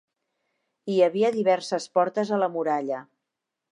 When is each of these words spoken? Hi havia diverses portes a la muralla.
Hi 0.93 0.95
havia 1.07 1.31
diverses 1.35 1.87
portes 1.99 2.33
a 2.35 2.41
la 2.45 2.49
muralla. 2.57 3.03